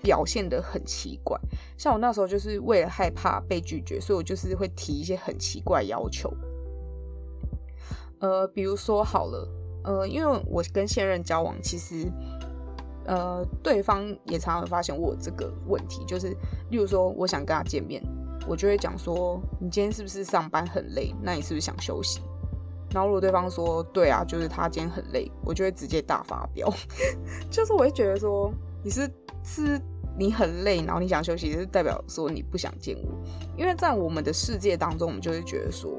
[0.00, 1.36] 表现得很奇怪，
[1.76, 6.32] 像我那时候就是为了害怕被拒绝，所以我就是会提一些很奇怪要求。
[8.20, 9.48] 呃，比如说好了，
[9.82, 12.06] 呃，因为我跟现任交往，其实
[13.06, 16.28] 呃，对方也常常发现我这个问题，就是
[16.70, 18.00] 例如说我想跟他见面，
[18.46, 21.14] 我就会讲说，你今天是不是上班很累？
[21.22, 22.20] 那你是不是想休息？
[22.92, 26.72] 然后如果对方说对啊，就是他今天很累，我就会直接大发飙，
[27.50, 29.10] 就是我会觉得说你是。
[29.44, 29.80] 是
[30.18, 33.08] 你很累，然后你想休息，是代表说你不想见我。
[33.56, 35.90] 因为在我们的世界当中，我们就会觉得说，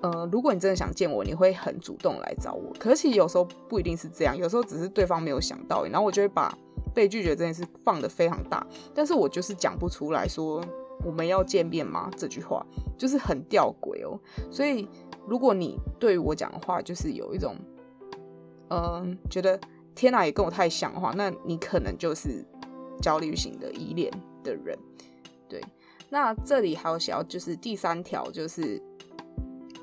[0.00, 2.72] 呃，如果你真的想见我，你会很主动来找我。
[2.80, 6.52] 可是有时候不一定是这样，有时候只是对方没有想到，然后我就会把
[6.92, 8.66] 被拒绝这件事放得非常大。
[8.92, 10.60] 但是我就是讲不出来说
[11.04, 12.10] 我们要见面吗？
[12.16, 14.18] 这句话就是很吊诡哦。
[14.50, 14.88] 所以
[15.26, 17.56] 如果你对我讲的话，就是有一种，
[18.70, 19.58] 嗯，觉得
[19.94, 22.44] 天哪，也跟我太像的话，那你可能就是。
[23.00, 24.12] 焦虑型的依恋
[24.44, 24.78] 的人，
[25.48, 25.60] 对，
[26.08, 28.80] 那这里还有写到，就是第三条，就是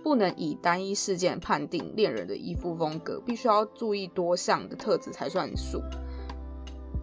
[0.01, 5.81] 不能以单一事件判定恋人的依附风格，必须要注意多项的特质才算数。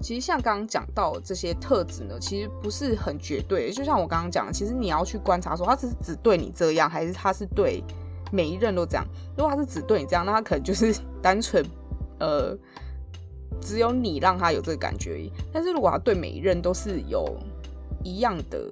[0.00, 3.70] 其实像刚刚讲到这些特质呢，其实不是很绝对。
[3.70, 7.82] 就像我刚刚讲的，其实你要去观察，说他只是只对你这样，还是他是对
[8.30, 9.04] 每一任都这样。
[9.36, 11.64] 如果他是只对你这样，那他可能就是单纯
[12.20, 12.56] 呃。
[13.58, 15.30] 只有你让他有这个感觉。
[15.50, 17.24] 但是如果他对每一任都是有
[18.04, 18.70] 一样的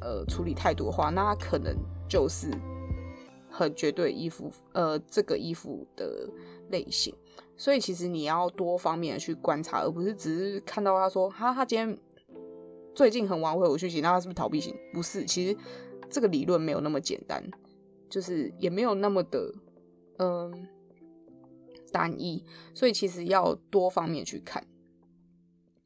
[0.00, 1.76] 呃处理态度的话，那他可能
[2.08, 2.50] 就是
[3.50, 6.26] 很绝对依附呃这个依附的
[6.70, 7.14] 类型。
[7.62, 11.96] 所以其实你要多方面的去观察，而不是只是看到他说他他今天
[12.92, 14.74] 最近很晚回我讯息，那他是不是逃避型？
[14.92, 15.56] 不是，其实
[16.10, 17.40] 这个理论没有那么简单，
[18.10, 19.54] 就是也没有那么的
[20.18, 20.66] 嗯。
[21.92, 22.42] 单一，
[22.74, 24.66] 所以其实要多方面去看。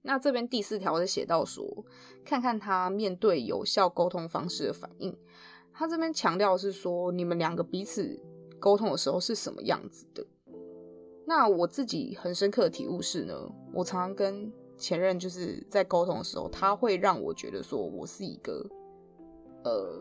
[0.02, 1.84] 那这边第四条是写到说，
[2.24, 5.14] 看看他面对有效沟通方式的反应。
[5.74, 8.18] 他这边强调是说，你们两个彼此
[8.60, 10.24] 沟通的时候是什么样子的。
[11.26, 13.34] 那我自己很深刻的体悟是呢，
[13.72, 18.64] 我常常跟前任就是在沟通的时候，他会让我觉得说我是一个
[19.64, 20.00] 呃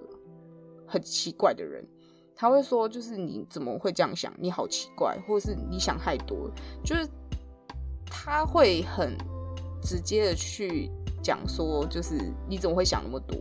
[0.85, 1.83] 很奇怪的人。
[2.37, 4.33] 他会说，就是你怎么会这样想？
[4.37, 6.51] 你好奇怪，或是你想太多。
[6.83, 7.07] 就是
[8.05, 9.17] 他会很
[9.81, 10.91] 直接的去
[11.23, 13.37] 讲说，就是你怎么会想那么多，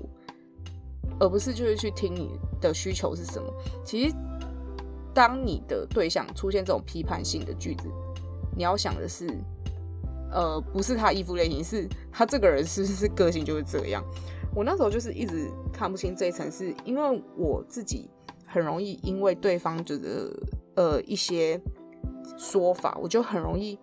[1.18, 3.52] 而不是就是去听你的需求是什么。
[3.84, 4.14] 其实，
[5.14, 7.88] 当你的对象出现这种批判性的句子，
[8.56, 9.26] 你要想的是，
[10.32, 14.04] 呃，不是他依附类型，是他这个人是不 是个性就是这样。
[14.54, 18.10] 我那时候就是一直看不清这一层，是因为我自己。
[18.46, 20.30] 很容易因为对方觉得
[20.76, 21.60] 呃一些
[22.38, 23.76] 说法，我就很容易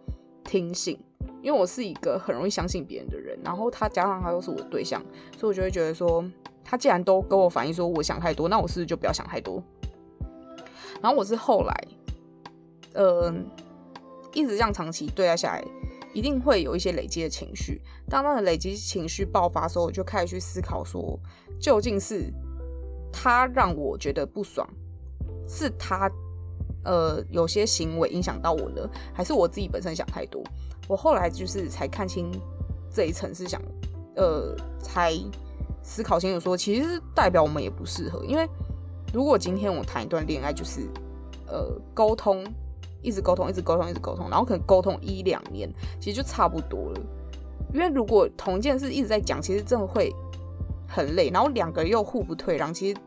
[0.46, 0.98] 听信，
[1.42, 3.38] 因为我是一个很容易相信别人的人。
[3.44, 5.04] 然后他加上他又是我的对象，
[5.38, 6.24] 所以我就会觉得说，
[6.64, 9.62] 他既然都跟我反映说我想太多，那我是不是就不要想太多？
[11.00, 11.88] 然后我是后来，
[12.94, 13.32] 呃，
[14.34, 15.64] 一直这样长期对待下来，
[16.14, 17.80] 一定会有一些累积的情绪。
[18.10, 21.20] 当那个累积情绪爆发的时候，我就开始去思考说，
[21.60, 22.34] 究竟是。
[23.14, 24.66] 他让我觉得不爽，
[25.46, 26.10] 是他
[26.86, 30.42] 呃有些行为影响到我呢，还是我自己本身想太多？
[30.88, 32.32] 我后来就是才看清
[32.90, 33.62] 这一层，是想
[34.16, 35.14] 呃才
[35.84, 38.24] 思考清楚，说其实代表我们也不适合。
[38.24, 38.48] 因为
[39.14, 40.82] 如果今天我谈一段恋爱，就是
[41.48, 42.46] 呃沟通，
[43.02, 47.02] 一直沟通，一直沟通，一直沟通，然后可能沟通一两年，其实就差不多了。
[47.74, 50.14] 因为如果同一件事一直在讲，其实真的会。
[50.94, 53.00] 很累，然后两个人又互不退让，其实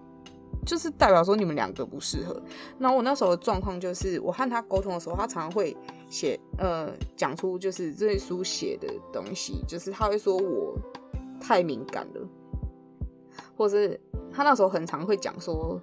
[0.64, 2.42] 就是代表说你们两个不适合。
[2.78, 5.76] 那我那时候的状况就是，我和他沟通的时候，他常常会
[6.08, 10.74] 写呃讲出就是这书写的东西，就是他会说我
[11.38, 12.26] 太敏感了，
[13.54, 14.00] 或是
[14.32, 15.78] 他那时候很常会讲说，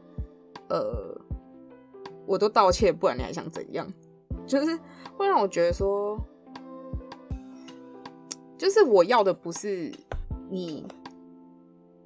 [0.71, 1.13] 呃，
[2.25, 3.85] 我都道歉，不然你还想怎样？
[4.47, 4.79] 就是
[5.17, 6.17] 会让我觉得说，
[8.57, 9.91] 就是我要的不是
[10.49, 10.85] 你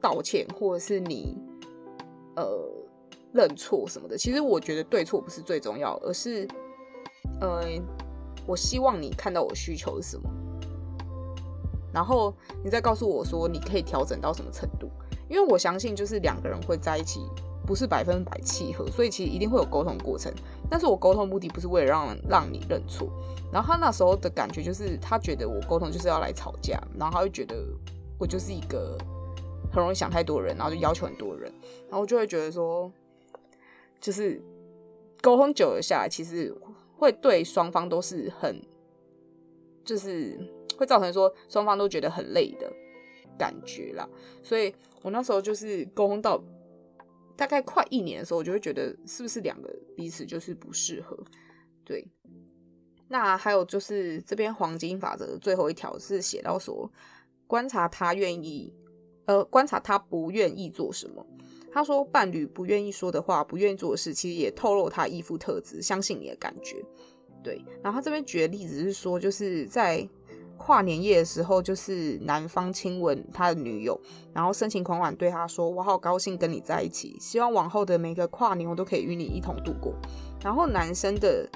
[0.01, 1.37] 道歉，或者是你
[2.35, 2.43] 呃
[3.33, 4.17] 认错什么的。
[4.17, 6.47] 其实我觉得对错不是最重要，而是
[7.39, 7.61] 呃，
[8.47, 10.27] 我希望你看到我需求是什么，
[11.93, 14.89] 然后你再告诉我说你可以调整到什么程度。
[15.29, 17.21] 因为我相信，就是两个人会在一起，
[17.65, 20.31] 不是百分百契合，所以其实一定会有沟通过程。
[20.69, 23.09] 但是我沟通目的不是为了让让你认错。
[23.51, 27.55] 然后他那时候的感觉就是，他觉得我沟通就是要来吵架，然后他会觉得
[28.19, 28.97] 我就是一个
[29.71, 31.51] 很容易想太多人，然后就要求很多人，
[31.89, 32.91] 然后就会觉得说，
[33.99, 34.41] 就是
[35.21, 36.53] 沟通久了下来，其实
[36.97, 38.61] 会对双方都是很，
[39.83, 40.37] 就是
[40.77, 42.71] 会造成说双方都觉得很累的
[43.37, 44.07] 感觉啦。
[44.43, 46.41] 所以我那时候就是沟通到
[47.35, 51.17] 大概快一年的时候，我就会觉得是不是两个彼此就是不适合，
[51.83, 52.07] 对。
[53.07, 56.91] 那还有就是这边黄金法则的最后一条是写到说，
[57.45, 58.73] 观察他愿意，
[59.25, 61.25] 呃，观察他不愿意做什么。
[61.71, 66.83] 他说伴侣不愿意说的话，不愿意做的事，其实也透露他依附特质，相信你的感觉。
[67.43, 70.07] 对，然后他这边举的例子是说，就是在
[70.57, 73.99] 跨年夜的时候，就是男方亲吻他的女友，
[74.33, 79.93] 然后深情款款对他说：“我好高兴跟你在一起，希望往后的每个跨年我都可以与你一同度过。”
[80.43, 81.47] 然后男生的。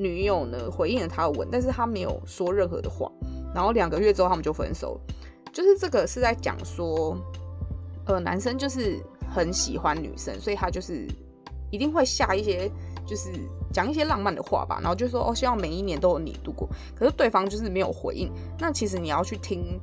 [0.00, 3.10] 女友呢回应了他的吻，但是他没有说任何的话。
[3.52, 4.96] 然后两个月之后他们就分手。
[5.52, 7.18] 就是这个是在讲说，
[8.06, 11.08] 呃，男生就是很喜欢女生，所以他就是
[11.72, 12.70] 一定会下一些，
[13.08, 13.32] 就是
[13.72, 14.78] 讲一些浪漫的话吧。
[14.80, 16.68] 然后就说哦，希望每一年都有你度过。
[16.94, 18.30] 可是对方就是没有回应。
[18.60, 19.80] 那其实你要去听，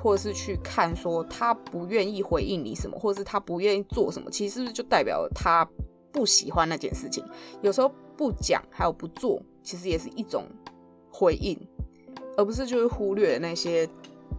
[0.00, 5.68] 或者是去看，说他不愿意回应你什么，或者是他不愿意做什么，其实是不是就代表他
[6.12, 7.24] 不喜欢那件事情？
[7.60, 9.42] 有时候不讲还有不做。
[9.60, 10.46] 其实也是一种
[11.12, 11.54] 回应，
[12.38, 13.86] 而不是就是忽略那些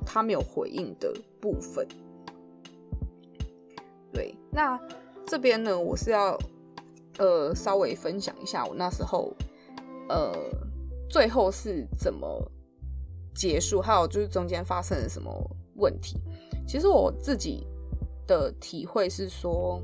[0.04, 1.88] 他没有回应的部分。
[4.12, 4.80] 对，那
[5.28, 6.36] 这边呢，我是要
[7.20, 9.32] 呃稍微分享一下我那时候
[10.10, 10.34] 呃
[11.08, 12.52] 最后是怎么
[13.36, 15.32] 结束，还有就是中间发生了什么
[15.76, 16.18] 问题。
[16.68, 17.68] 其实我自己
[18.26, 19.80] 的体会是说，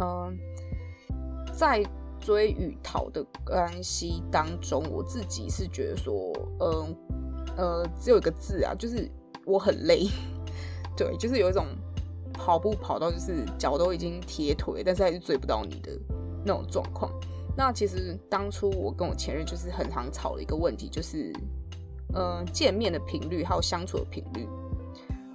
[0.00, 0.36] 嗯，
[1.52, 1.82] 在。
[2.18, 6.96] 追与逃的关系当中，我自己是觉得说，嗯
[7.56, 9.08] 呃，只有一个字啊，就是
[9.44, 10.08] 我很累，
[10.96, 11.64] 对，就是有一种
[12.36, 15.92] 跑步跑到就是脚都已经贴腿，但是还是追不到你的
[16.44, 17.10] 那种状况。
[17.56, 21.32] 那其实当初我跟我前任就是很常吵的一个问题，就是
[22.14, 24.46] 嗯见面的频率还有相处的频率，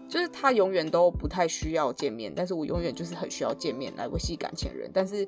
[0.07, 5.27] 就是他永远都不太需要见面，但是我永远就是很需要见面来维系感情人，但是。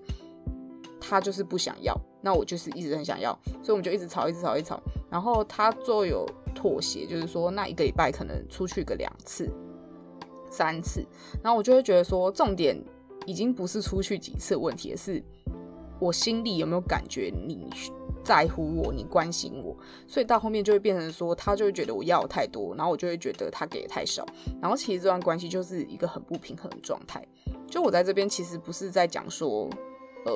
[1.05, 4.79] 他就是不想要，那我就是一直很想要，所以我们就一直吵，一直吵，一直吵。
[5.11, 9.51] 然后他最后有妥协，就是说那一个礼拜可能出去个两次、
[10.53, 11.03] 三次。
[11.43, 12.79] 然后我就会觉得说，重点
[13.25, 15.23] 已经不是出去几次问题，而是
[15.99, 17.67] 我心里有没有感觉你
[18.23, 19.75] 在乎我，你关心我。
[20.07, 24.25] 所以到后面就会变成说，他就会觉得我要太多，然后我就会觉得他给的太少。
[24.61, 27.25] 然后其实这段关系就是一个很不平衡的状态。
[27.67, 29.67] 就我在这边其实不是在讲说。
[30.25, 30.31] 呃，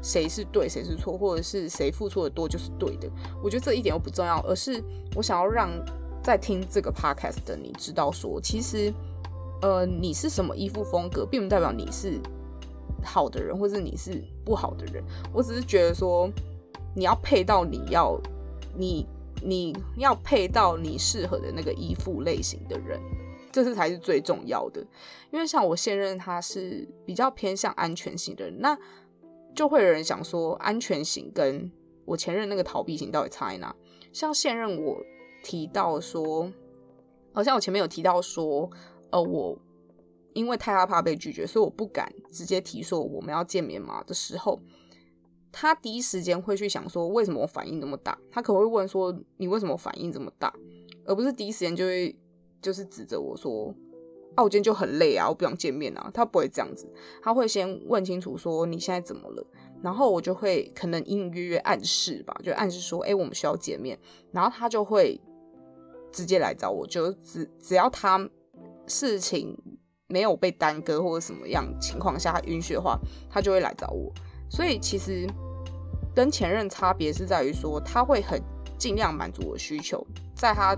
[0.00, 3.10] 谁是对，谁是错，或者是谁付出的多就是对的？
[3.42, 4.80] 我觉得这一点都不重要，而是
[5.16, 5.68] 我想要让
[6.22, 8.94] 在听这个 podcast 的你知道，说其实，
[9.62, 12.20] 呃，你是什么衣服风格，并不代表你是
[13.02, 15.02] 好的人，或者你是不好的人。
[15.32, 16.30] 我只是觉得说，
[16.94, 18.20] 你要配到你要
[18.76, 19.06] 你
[19.42, 23.00] 你要配到你适合的那个衣服类型的人，
[23.50, 24.80] 这是才是最重要的。
[25.30, 28.78] 因为像我现任他是比较偏向安全型的人，那。
[29.54, 31.72] 就会有人想说，安全型跟
[32.04, 33.74] 我前任那个逃避型到底差在哪？
[34.12, 34.98] 像现任我
[35.42, 36.52] 提到说，
[37.32, 38.68] 好像我前面有提到说，
[39.10, 39.58] 呃，我
[40.34, 44.60] 因为太害怕被拒绝，所以我不敢直接提说我们要见面嘛的时候，
[45.50, 48.18] 他第一时间会去想说，为什么我反应那么大？
[48.30, 50.52] 他可能会问说，你为什么反应这么大？
[51.04, 52.14] 而不是第一时间就会
[52.60, 53.74] 就是指责我说。
[54.34, 56.10] 啊，我今天就很累啊，我不想见面啊。
[56.12, 56.86] 他不会这样子，
[57.22, 59.42] 他会先问清楚说你现在怎么了，
[59.82, 63.98] 然后我就会可能隐隐约约暗示吧，就暗示说，哎，我们需要见面，
[64.32, 65.18] 然后他就会
[66.12, 68.28] 直接来找我，就只只要他
[68.86, 69.56] 事情
[70.08, 72.98] 没有被耽搁或者什么样情况下允许的话，
[73.30, 74.12] 他就会来找我。
[74.48, 75.26] 所以其实
[76.14, 78.40] 跟前任差别是在于说，他会很
[78.78, 80.76] 尽量满足我需求，在他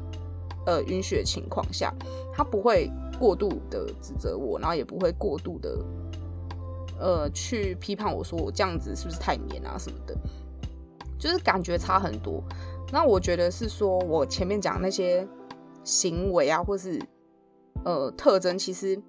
[0.66, 1.94] 呃允许的情况下，
[2.32, 2.90] 他不会。
[3.18, 5.84] 过度的指责我，然后也不会过度的，
[7.00, 10.16] 呃，去批判我说我这样子是不是太黏啊什么的，
[11.18, 12.40] 就是感觉差很多。
[12.92, 15.26] 那我觉得是说我前面讲那些
[15.82, 17.02] 行为啊，或是
[17.84, 19.00] 呃特征，其实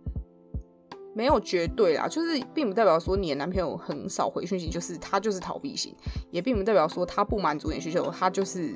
[1.16, 5.94] 没有绝对啦，就是并不代表说你的男朋友很少回讯息，就是他就是逃避型，
[6.32, 8.74] 也并不代表说他不满足你需求，他就是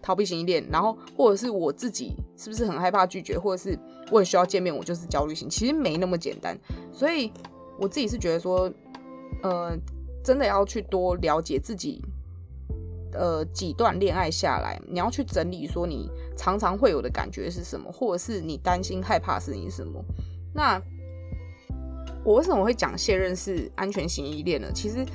[0.00, 0.66] 逃避型依恋。
[0.70, 3.78] 然后或者是我自己是不是很害怕拒绝，或者是
[4.10, 6.58] 我很需要见面，我就是焦虑型，其实没那么简单。
[6.92, 7.32] 所以
[7.78, 8.72] 我自己是觉得说，
[9.42, 9.76] 呃，
[10.24, 12.02] 真的要去多了解自己。
[13.14, 16.10] 呃，几段恋爱下来，你要去整理说你
[16.42, 20.04] 常常会有的感觉是什么，或者是你担心害怕是你什么？
[20.52, 20.82] 那
[22.24, 24.68] 我为什么会讲现任是安全型依恋呢？
[24.74, 25.06] 其实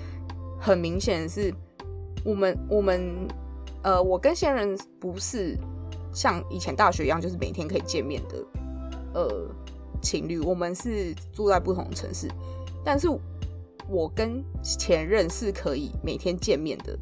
[0.57, 1.53] 很明显是
[2.23, 3.27] 我们我们
[3.83, 5.57] 呃，我跟现任不是
[6.13, 8.45] 像以前大学一样，就是每天可以见面的
[9.13, 9.49] 呃
[10.01, 12.29] 情侣，我们是住在不同城市，
[12.85, 13.09] 但是
[13.89, 16.97] 我跟前任是可以每天见面的。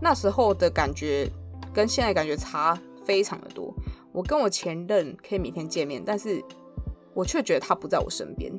[0.00, 1.28] 那时候的感觉
[1.74, 3.74] 跟现在感觉差非常的多。
[4.12, 6.42] 我跟我前任可以每天见面，但是
[7.14, 8.52] 我却觉得他不在我身边，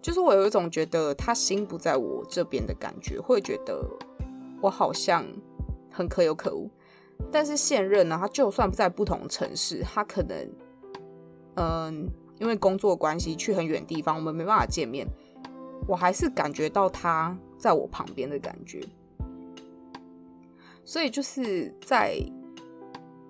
[0.00, 3.84] 就是我有一种觉得他心不在我这边的感觉，会觉得
[4.60, 5.26] 我好像
[5.90, 6.70] 很可有可无。
[7.30, 10.50] 但是现任呢，他就算不在不同城市，他可能
[11.54, 12.08] 嗯，
[12.40, 15.06] 因为工作关系去很远地方，我们没办法见面，
[15.86, 18.80] 我还是感觉到他在我旁边的感觉。
[20.84, 22.18] 所以就是在，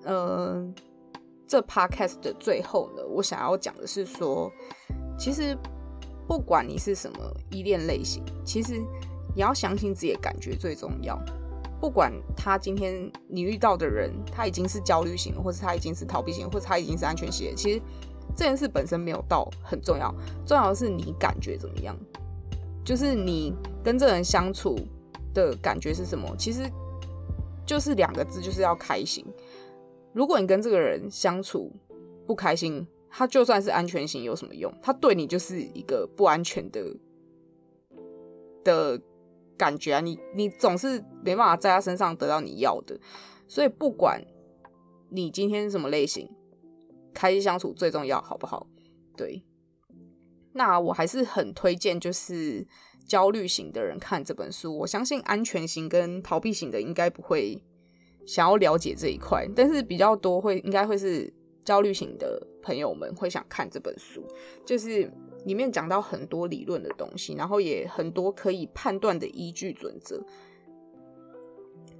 [0.04, 0.64] 呃，
[1.46, 4.50] 这 podcast 的最后呢，我想要讲的是说，
[5.18, 5.56] 其实
[6.26, 7.18] 不管你是什么
[7.50, 8.78] 依恋类型，其实
[9.34, 11.18] 你要相信自己的感觉最重要。
[11.80, 17.80] 不管他今天你遇到的人，他已经是焦虑型，或者他已经是逃避型，或者他已经是安全型，其实
[18.36, 20.14] 这件事本身没有到很重要，
[20.46, 21.96] 重要的是你感觉怎么样，
[22.84, 24.78] 就是你跟这人相处
[25.34, 26.68] 的感觉是什么，其实。
[27.64, 29.24] 就是两个字，就是要开心。
[30.12, 31.72] 如果你跟这个人相处
[32.26, 34.72] 不开心，他就算是安全型有什么用？
[34.82, 36.96] 他对你就是一个不安全的
[38.64, 39.00] 的
[39.56, 40.00] 感觉啊！
[40.00, 42.98] 你你总是没办法在他身上得到你要的。
[43.46, 44.24] 所以不管
[45.10, 46.30] 你今天是什么类型，
[47.12, 48.66] 开心相处最重要，好不好？
[49.16, 49.42] 对。
[50.52, 52.66] 那我还是很推荐，就是。
[53.04, 57.60] 焦虑型的人看这本书，我相信安全型跟逃避型的应该不会
[58.26, 61.32] 想要了解这一块，但是比较多会应该会是
[61.64, 64.24] 焦虑型的朋友们会想看这本书，
[64.64, 65.10] 就是
[65.44, 70.24] 里面讲到很多理论的东西，然后也很多可以判断的依据准则。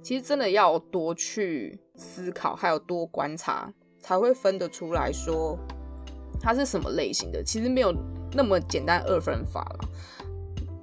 [0.01, 5.57] 其实真的要多去思考，还有多观察，才会分得出来说
[6.41, 7.41] 它是什么类型的。
[7.41, 7.93] 其实没有
[8.33, 9.89] 那么简单二分法了。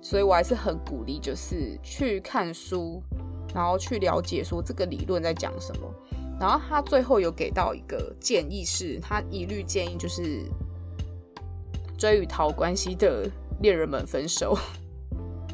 [0.03, 3.03] 所以我还是很鼓励，就是去看书，
[3.55, 5.95] 然后去了解说这个理论在讲什么。
[6.39, 10.43] 然后他最后有给到一个建议，是他一律建议就是
[11.99, 13.29] 追与逃关系的
[13.61, 14.57] 恋人们分手。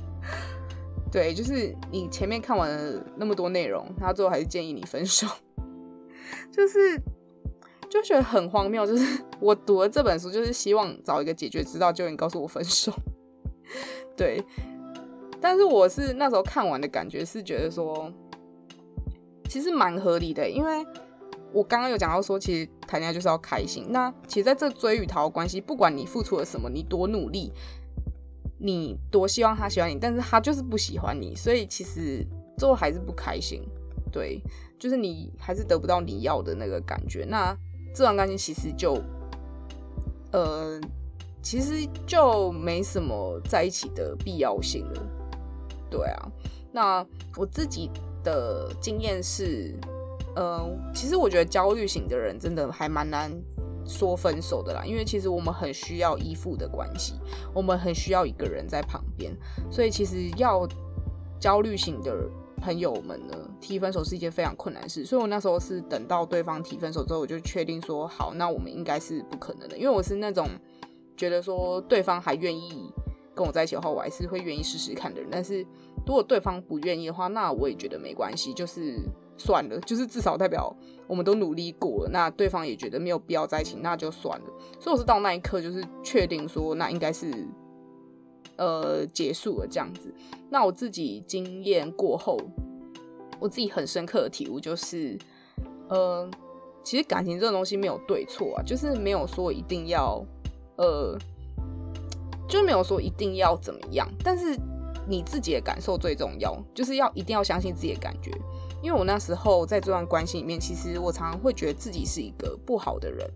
[1.10, 5.26] 对，就是你前面看完了那么多内容，他最后还是建议你分手，
[6.52, 7.00] 就是
[7.88, 8.86] 就觉得很荒谬。
[8.86, 12.92] 就是我读了这本书，就是希望找一个解决之道，就你告诉我分手。
[14.16, 14.40] 对，
[15.48, 18.12] 但是我是那时候看完的感觉是觉得说，
[19.48, 20.84] 其实蛮合理的，因为
[21.52, 23.86] 我刚刚有讲到说，其实谈恋爱就是要开心。
[23.90, 27.52] 那其实在这追与逃的关系，不管你付出了什么，你多努力，
[28.58, 32.26] 你多希望他喜欢你，但是他就是不喜欢你，所以其实
[32.58, 33.62] 最后还是不开心。
[34.10, 34.42] 对，
[34.80, 37.24] 就是你还是得不到你要的那个感觉。
[37.24, 37.56] 那
[37.94, 39.00] 这段感情其实就，
[40.32, 40.80] 呃。
[41.42, 45.02] 其实就没什么在一起的必要性了，
[45.90, 46.32] 对啊。
[46.72, 47.06] 那
[47.36, 47.90] 我自己
[48.22, 49.74] 的经验是，
[50.36, 53.32] 嗯，其实我觉得焦虑型的人真的还蛮难
[53.84, 57.14] 说分手的啦，因为其实我们很需要依附的关系，
[57.54, 59.34] 我们很需要一个人在旁边，
[59.70, 60.68] 所以其实要
[61.40, 65.04] 焦虑型的朋友们呢提分手是一件非常困难事。
[65.04, 70.48] 所以我那时候是等到对方提分手之后，我就确定说好，那我们应该是不可能的，因为我是那种。
[71.18, 72.92] 觉得说对方还愿意
[73.36, 75.28] 跟我在一起的话，我还是会愿意试试看的人。
[75.30, 75.60] 但是
[76.06, 78.98] 如果对方不愿意的话，那我也觉得没关系，就是
[79.36, 80.74] 算了，就是至少代表
[81.06, 82.10] 我们都努力过了。
[82.10, 84.46] 那对方也觉得没有必要在一起，那就算了。
[84.80, 87.46] 所以我是到那一刻就是确定说，那应该是
[88.56, 90.10] 呃结束了这样子。
[90.48, 92.38] 那我自己经验过后，
[93.38, 95.18] 我自己很深刻的体悟就是，
[95.90, 96.26] 呃，
[96.82, 100.24] 其实感情这种东西没有对错啊，就是没有说一定要。
[100.78, 101.16] 呃，
[102.48, 104.58] 就没有说一定要怎么样，但是
[105.08, 108.30] 你自己的感受最重要，就是要一定要相信自己的感觉。
[108.82, 113.28] 因为我那时候在这段关系里面，其实我常常会觉得自己是一个不好的人，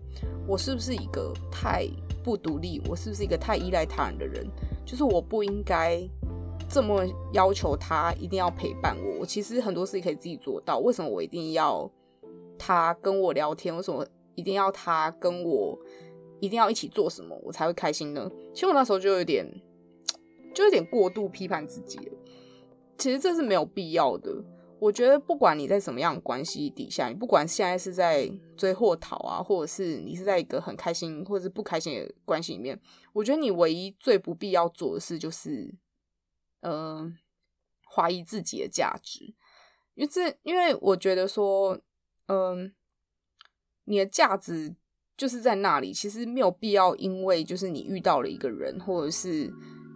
[0.47, 1.87] 我是不是一个太
[2.23, 2.81] 不独立？
[2.87, 4.47] 我是不是一个太依赖他人的人？
[4.85, 6.01] 就是我不应该
[6.69, 7.03] 这么
[7.33, 9.19] 要求他一定要陪伴我。
[9.21, 11.89] 我其实很多事情可以自己做到，为什么我一定要
[12.57, 13.75] 他跟我聊天？
[13.75, 14.05] 为什么
[14.35, 15.77] 一定要他跟我
[16.41, 18.29] 一定要一起做什么我才会开心呢？
[18.53, 19.49] 其实我那时候就有点。
[20.53, 22.13] 就有点过度批判自己了，
[22.97, 24.43] 其实这是没有必要的。
[24.81, 32.77] 我觉得不管你在什么样的关系底下，你不管现在是在追或逃啊，或者是你是在一个很开心或者是不开心的关系里面，
[33.13, 35.73] 我觉得你唯一最不必要做的事就是，
[36.59, 37.17] 嗯，
[37.89, 39.33] 怀疑自己的价值。
[39.93, 41.79] 因为这，因为我觉得说，
[42.27, 42.73] 嗯，
[43.85, 44.75] 你的价值
[45.21, 49.53] 就是在那里，其实没有必要因为就是你遇到了一个人，或者是。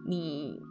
[0.08, 0.62] 你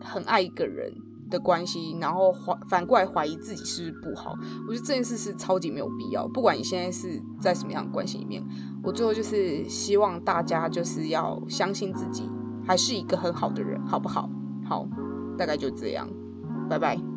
[0.00, 0.92] 很爱一个人
[1.30, 4.34] 的关系，然后怀反过来怀疑自己是不是不好，
[4.66, 6.26] 我觉得这件事是超级没有必要。
[6.26, 8.44] 不管你现在是在什么样的关系里面，
[8.82, 12.28] 我最后就是希望大家就是要相信自己，
[12.66, 14.28] 还是一个很好的人，好不好？
[14.64, 14.84] 好，
[15.38, 16.10] 大概就这样，
[16.68, 17.11] 拜拜。